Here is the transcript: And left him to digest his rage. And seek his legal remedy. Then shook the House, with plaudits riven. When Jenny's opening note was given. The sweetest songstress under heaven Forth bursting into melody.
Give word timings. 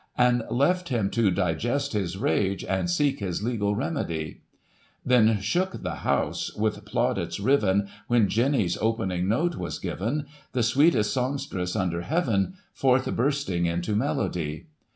And 0.17 0.41
left 0.49 0.89
him 0.89 1.11
to 1.11 1.29
digest 1.29 1.93
his 1.93 2.17
rage. 2.17 2.63
And 2.65 2.89
seek 2.89 3.19
his 3.19 3.43
legal 3.43 3.75
remedy. 3.75 4.41
Then 5.05 5.39
shook 5.41 5.83
the 5.83 5.97
House, 5.97 6.51
with 6.55 6.83
plaudits 6.85 7.39
riven. 7.39 7.87
When 8.07 8.27
Jenny's 8.27 8.79
opening 8.81 9.27
note 9.27 9.57
was 9.57 9.77
given. 9.77 10.25
The 10.53 10.63
sweetest 10.63 11.13
songstress 11.13 11.75
under 11.75 12.01
heaven 12.01 12.55
Forth 12.73 13.15
bursting 13.15 13.67
into 13.67 13.95
melody. 13.95 14.65